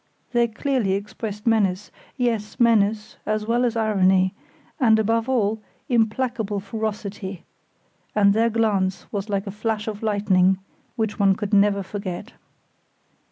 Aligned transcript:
They 0.33 0.47
clearly 0.47 0.93
expressed 0.93 1.45
menace, 1.45 1.91
yes, 2.17 2.59
menace, 2.59 3.17
as 3.23 3.45
well 3.45 3.63
as 3.63 3.75
irony, 3.75 4.33
and, 4.79 4.97
above 4.97 5.29
all, 5.29 5.61
implacable 5.89 6.59
ferocity, 6.59 7.43
and 8.15 8.33
their 8.33 8.49
glance 8.49 9.05
was 9.11 9.29
like 9.29 9.45
a 9.45 9.51
flash 9.51 9.87
of 9.87 10.01
lightning, 10.01 10.57
which 10.95 11.19
one 11.19 11.35
could 11.35 11.53
never 11.53 11.83
forget. 11.83 12.33